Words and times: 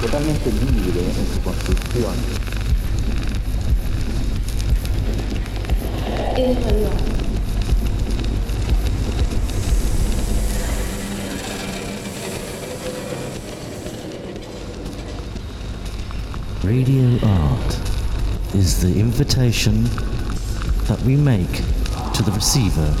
totalmente 0.00 0.52
libre 0.52 1.00
en 1.00 1.34
su 1.34 1.40
construcción. 1.42 2.14
Radio 16.62 17.18
art 17.26 17.74
is 18.54 18.80
the 18.80 19.00
invitation 19.00 19.84
that 20.86 21.00
we 21.04 21.16
make 21.16 21.62
to 22.14 22.22
the 22.22 22.30
receiver 22.30 22.94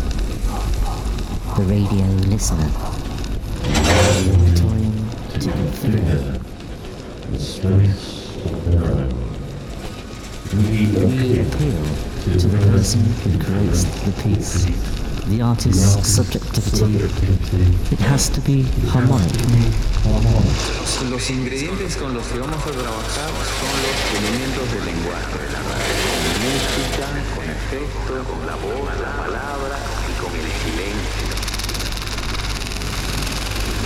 the 1.58 1.64
radio 1.64 2.04
listener. 2.28 2.87
Consider 5.68 6.40
the 7.30 7.38
space 7.38 8.34
of 8.46 8.64
their 8.70 8.84
own. 8.88 9.12
We 10.64 11.44
appeal 11.44 11.84
to 12.24 12.48
the 12.48 12.58
person 12.72 13.04
who 13.20 13.36
creates 13.38 13.84
the 13.84 14.12
piece, 14.22 14.64
the 15.28 15.42
artist's 15.42 16.08
subjectivity. 16.08 17.04
It 17.92 18.00
has 18.00 18.30
to 18.30 18.40
be 18.40 18.62
harmonic. 18.88 19.36
Los 21.10 21.30
ingredientes 21.30 21.96
con 21.96 22.14
los 22.14 22.26
que 22.28 22.38
vamos 22.38 22.62
a 22.64 22.70
trabajar 22.70 23.30
son 23.60 23.74
los 23.84 23.96
elementos 24.16 24.72
del 24.72 24.84
lenguaje 24.86 25.38
la 25.52 25.60
música, 26.48 27.06
con 27.36 27.44
efectos, 27.44 28.26
con 28.26 28.46
la 28.46 28.56
voz, 28.56 28.88
la 29.00 29.12
palabra 29.18 29.78
y 30.08 30.12
con 30.18 30.32
el 30.34 30.50
silencio. 30.64 31.27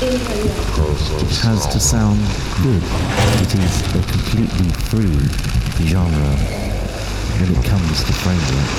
It 0.05 1.37
has 1.47 1.65
to 1.69 1.79
sound 1.79 2.19
good. 2.61 2.83
It 3.39 3.55
is 3.55 3.83
a 3.95 4.03
completely 4.11 4.71
free 4.91 5.15
genre 5.87 6.35
when 7.39 7.55
it 7.55 7.65
comes 7.65 8.03
to 8.03 8.13
framework. 8.13 8.71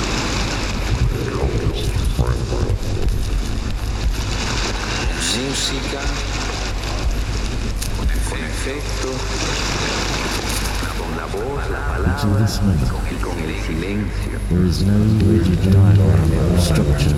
Música, 5.34 6.02
con 8.28 8.38
efectos, 8.44 9.16
con 10.98 11.10
la 11.16 11.26
voz, 11.32 11.70
la 11.70 11.80
palabra 11.88 12.46
y 13.10 13.16
con 13.22 13.38
el 13.38 13.54
silencio. 13.64 14.38
There 14.50 14.66
is 14.66 14.82
no 14.82 14.98
rigid 15.32 15.72
diagram 15.72 16.32
or 16.52 16.58
structure 16.60 17.16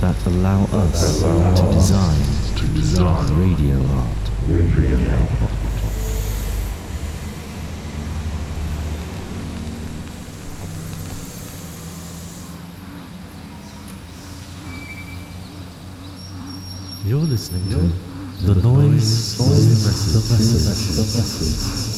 that 0.00 0.16
allow 0.26 0.64
us 0.72 1.22
to 1.22 1.62
design 1.72 2.37
Radio 2.78 3.04
Art. 3.04 3.30
Radio 3.32 3.76
Art. 3.90 4.18
You're 17.04 17.18
listening 17.18 17.68
to 17.70 17.78
The 18.46 18.54
Noise, 18.62 19.38
the 19.38 19.44
noise, 19.44 19.82
the 19.82 19.84
noise, 19.88 20.12
the 20.12 20.34
noise, 20.38 20.96
the 20.96 21.02
noise. 21.02 21.97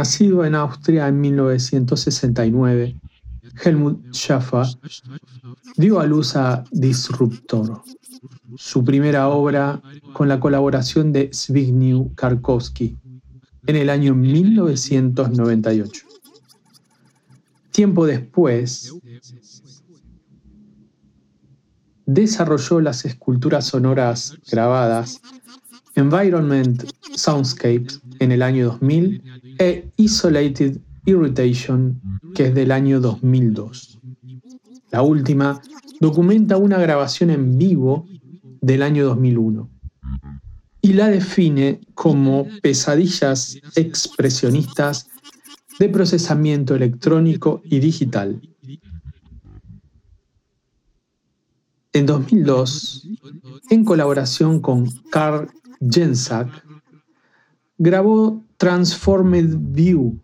Nacido 0.00 0.46
en 0.46 0.54
Austria 0.54 1.08
en 1.08 1.20
1969, 1.20 2.98
Helmut 3.62 4.02
Schaffer 4.14 4.64
dio 5.76 6.00
a 6.00 6.06
luz 6.06 6.36
a 6.36 6.64
Disruptor, 6.70 7.82
su 8.56 8.82
primera 8.82 9.28
obra 9.28 9.82
con 10.14 10.26
la 10.26 10.40
colaboración 10.40 11.12
de 11.12 11.28
Zbigniew 11.30 12.14
Karkowski 12.14 12.96
en 13.66 13.76
el 13.76 13.90
año 13.90 14.14
1998. 14.14 16.06
Tiempo 17.70 18.06
después, 18.06 18.94
desarrolló 22.06 22.80
las 22.80 23.04
esculturas 23.04 23.66
sonoras 23.66 24.38
grabadas 24.50 25.20
Environment 25.94 26.84
Soundscapes 27.14 28.00
en 28.18 28.32
el 28.32 28.42
año 28.42 28.66
2000 28.66 29.22
e 29.58 29.88
Isolated 29.96 30.78
Irritation, 31.04 32.00
que 32.34 32.46
es 32.46 32.54
del 32.54 32.72
año 32.72 33.00
2002. 33.00 33.98
La 34.90 35.02
última 35.02 35.60
documenta 36.00 36.56
una 36.56 36.78
grabación 36.78 37.30
en 37.30 37.58
vivo 37.58 38.06
del 38.60 38.82
año 38.82 39.04
2001 39.06 39.68
y 40.82 40.92
la 40.94 41.08
define 41.08 41.80
como 41.94 42.46
pesadillas 42.62 43.58
expresionistas 43.76 45.08
de 45.78 45.88
procesamiento 45.88 46.74
electrónico 46.74 47.62
y 47.64 47.78
digital. 47.78 48.40
En 51.92 52.06
2002, 52.06 53.08
en 53.70 53.84
colaboración 53.84 54.60
con 54.60 54.88
Carl 55.10 55.50
Jensak, 55.80 56.48
grabó 57.78 58.44
Transformed 58.56 59.56
View 59.72 60.20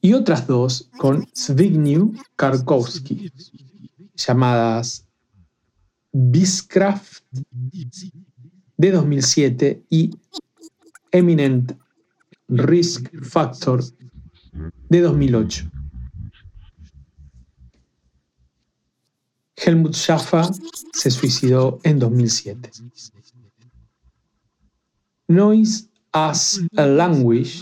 y 0.00 0.12
otras 0.12 0.46
dos 0.46 0.88
con 0.98 1.26
Zbigniew 1.34 2.14
Karkowski, 2.36 3.32
llamadas 4.14 5.06
Biscraft 6.12 7.24
de 8.76 8.90
2007 8.92 9.82
y 9.90 10.10
Eminent 11.12 11.72
Risk 12.48 13.10
Factor 13.22 13.82
de 14.88 15.00
2008. 15.00 15.70
Helmut 19.64 19.94
Schaffer 19.94 20.44
se 20.92 21.10
suicidó 21.10 21.78
en 21.82 21.98
2007. 21.98 22.70
Noise 25.28 25.88
as 26.12 26.60
a 26.76 26.84
Language, 26.86 27.60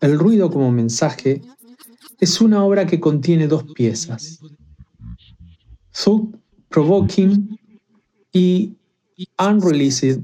El 0.00 0.18
ruido 0.18 0.50
como 0.50 0.72
mensaje, 0.72 1.40
es 2.18 2.40
una 2.40 2.64
obra 2.64 2.86
que 2.86 2.98
contiene 2.98 3.46
dos 3.46 3.62
piezas, 3.74 4.40
Thought 5.92 6.34
Provoking 6.68 7.56
y 8.32 8.74
Unreleased 9.38 10.22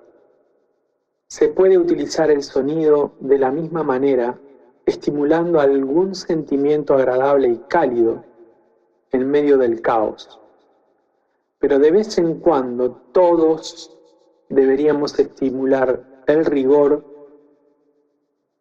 Se 1.27 1.49
puede 1.49 1.77
utilizar 1.77 2.29
el 2.29 2.43
sonido 2.43 3.15
de 3.19 3.39
la 3.39 3.51
misma 3.51 3.83
manera, 3.83 4.39
estimulando 4.85 5.59
algún 5.59 6.13
sentimiento 6.13 6.93
agradable 6.93 7.49
y 7.49 7.57
cálido 7.67 8.23
en 9.15 9.29
medio 9.29 9.57
del 9.57 9.81
caos. 9.81 10.39
Pero 11.59 11.79
de 11.79 11.91
vez 11.91 12.17
en 12.17 12.39
cuando 12.39 12.91
todos 13.11 13.91
deberíamos 14.49 15.17
estimular 15.17 16.23
el 16.27 16.45
rigor, 16.45 17.03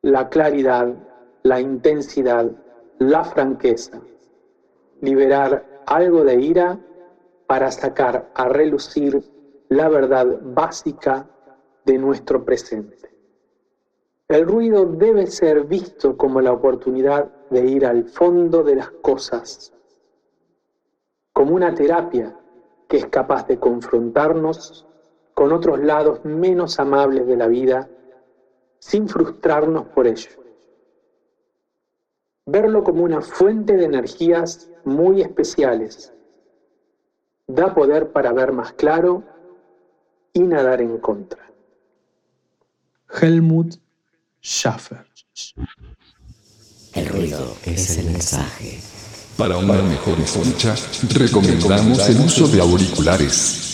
la 0.03 0.29
claridad, 0.29 0.95
la 1.43 1.61
intensidad, 1.61 2.51
la 2.99 3.25
franqueza 3.25 4.01
liberar 5.05 5.83
algo 5.87 6.25
de 6.25 6.41
ira 6.41 6.79
para 7.47 7.71
sacar 7.71 8.31
a 8.35 8.49
relucir 8.49 9.23
la 9.69 9.89
verdad 9.89 10.39
básica 10.43 11.29
de 11.85 11.99
nuestro 11.99 12.45
presente. 12.45 13.11
El 14.29 14.47
ruido 14.47 14.87
debe 14.87 15.27
ser 15.27 15.65
visto 15.65 16.17
como 16.17 16.41
la 16.41 16.53
oportunidad 16.53 17.31
de 17.51 17.67
ir 17.67 17.85
al 17.85 18.09
fondo 18.09 18.63
de 18.63 18.77
las 18.77 18.91
cosas, 18.91 19.75
como 21.35 21.57
una 21.57 21.75
terapia 21.75 22.35
que 22.89 22.97
es 22.97 23.07
capaz 23.07 23.47
de 23.49 23.59
confrontarnos 23.59 24.87
con 25.35 25.53
otros 25.53 25.81
lados 25.81 26.25
menos 26.25 26.79
amables 26.79 27.27
de 27.27 27.37
la 27.37 27.49
vida 27.49 27.91
sin 28.79 29.09
frustrarnos 29.09 29.87
por 29.89 30.07
ello. 30.07 30.31
Verlo 32.47 32.85
como 32.85 33.03
una 33.03 33.21
fuente 33.21 33.77
de 33.77 33.85
energías 33.85 34.71
muy 34.85 35.23
especiales. 35.23 36.13
Da 37.49 37.75
poder 37.75 38.13
para 38.13 38.33
ver 38.33 38.53
más 38.53 38.73
claro 38.75 39.25
y 40.33 40.41
nadar 40.41 40.81
en 40.81 40.99
contra. 40.99 41.51
Helmut 43.21 43.75
Schaffer. 44.41 45.05
El 46.95 47.09
ruido 47.09 47.57
es 47.65 47.99
el 47.99 48.07
mensaje. 48.07 48.94
Para 49.37 49.57
una 49.57 49.83
mejor 49.83 50.19
escucha, 50.21 50.77
recomendamos 51.13 52.09
el 52.09 52.21
uso 52.21 52.47
de 52.47 52.61
auriculares. 52.61 53.74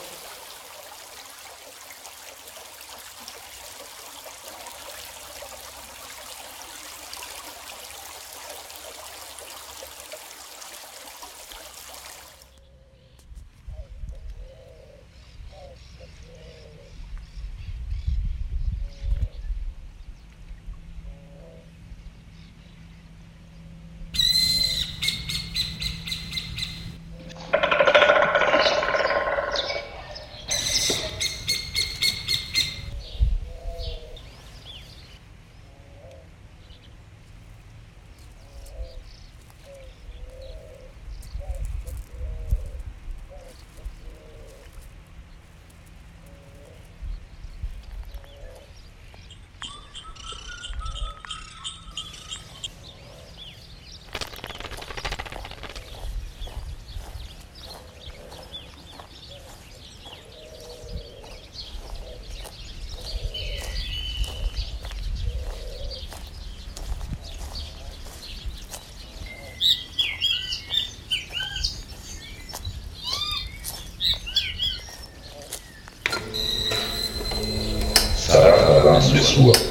Ашура. 79.31 79.70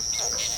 Yeah. 0.00 0.57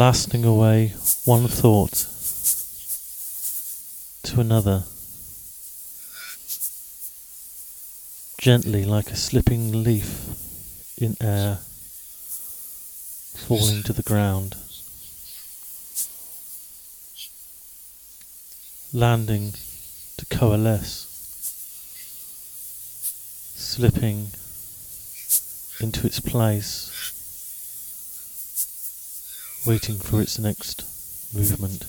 Blasting 0.00 0.46
away 0.46 0.94
one 1.26 1.46
thought 1.46 2.06
to 4.22 4.40
another, 4.40 4.84
gently 8.38 8.82
like 8.82 9.10
a 9.10 9.14
slipping 9.14 9.84
leaf 9.84 10.30
in 10.96 11.14
air 11.20 11.58
falling 13.46 13.82
to 13.82 13.92
the 13.92 14.02
ground, 14.02 14.56
landing 18.94 19.52
to 20.16 20.24
coalesce, 20.34 21.04
slipping 23.54 24.28
into 25.78 26.06
its 26.06 26.20
place, 26.20 26.99
waiting 29.70 29.98
for 30.00 30.20
its 30.20 30.36
next 30.36 30.82
movement. 31.32 31.84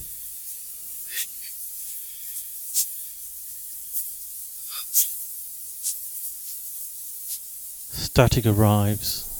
Static 7.92 8.46
arrives. 8.46 9.31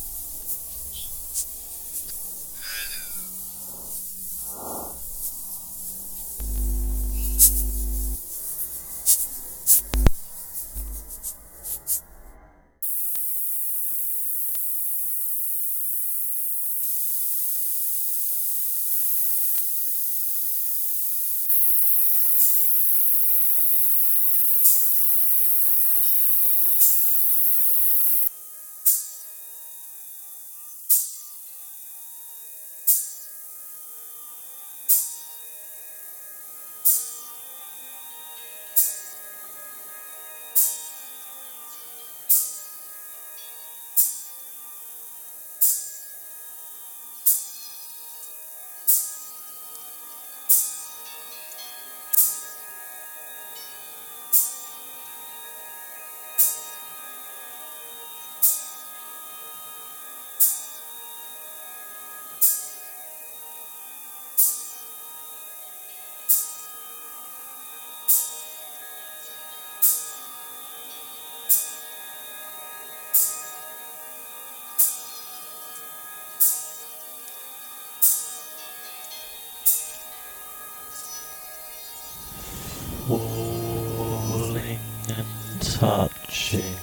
Touching 85.82 86.76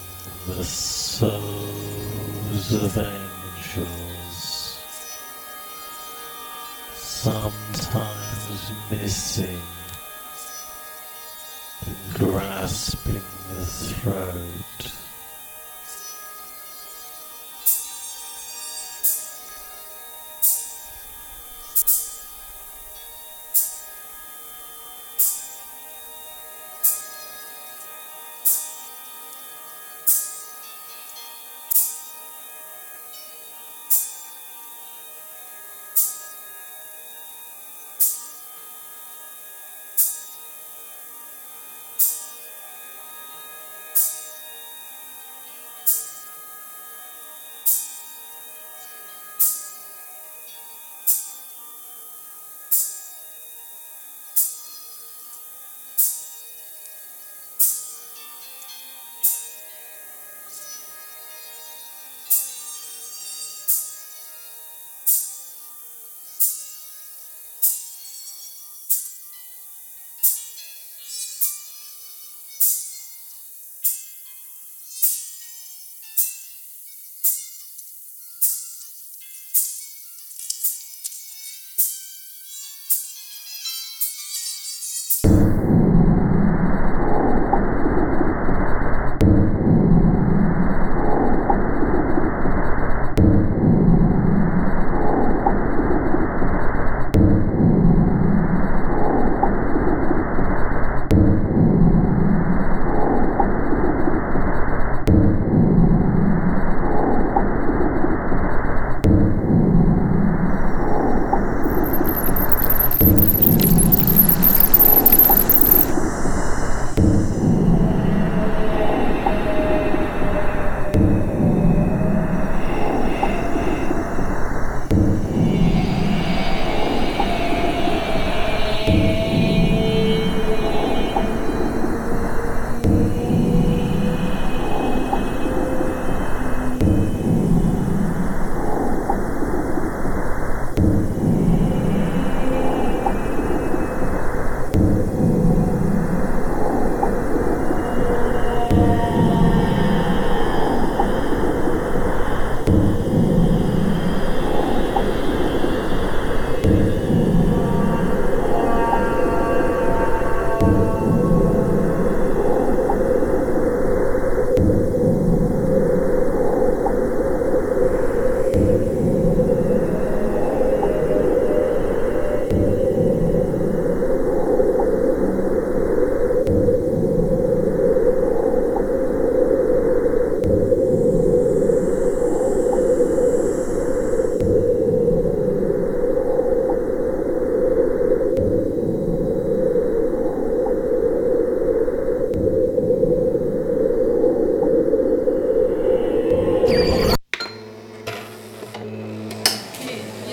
the 0.49 0.65
souls 0.65 1.23
of 2.83 2.99
angels, 2.99 4.35
sometimes 6.97 8.73
missing 8.91 9.63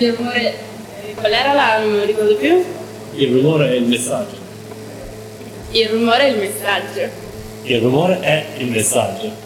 Il 0.06 0.12
rumore. 0.14 0.54
Qual 1.16 1.32
era 1.32 1.52
la. 1.52 1.78
non 1.78 2.06
ricordo 2.06 2.36
più? 2.36 2.64
Il 3.14 3.32
rumore 3.32 3.70
è 3.70 3.74
il 3.74 3.84
messaggio. 3.84 4.36
Il 5.72 5.88
rumore 5.88 6.18
è 6.20 6.26
il 6.28 6.38
messaggio. 6.38 7.08
Il 7.64 7.80
rumore 7.80 8.20
è 8.20 8.46
il 8.58 8.66
messaggio. 8.66 9.45